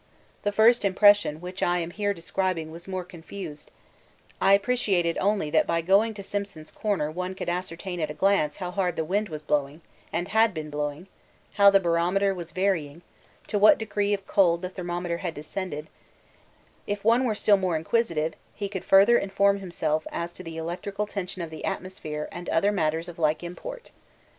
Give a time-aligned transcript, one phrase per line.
[0.41, 3.69] The first impression which I am here describing was more confused;
[4.41, 8.57] I appreciated only that by going to 'Simpson's Corner' one could ascertain at a glance
[8.57, 11.05] how hard the wind was blowing and had been blowing,
[11.53, 13.03] how the barometer was varying,
[13.45, 15.85] to what degree of cold the thermometer had descended;
[16.87, 21.05] if one were still more inquisitive he could further inform himself as to the electrical
[21.05, 23.91] tension of the atmosphere and other matters of like import.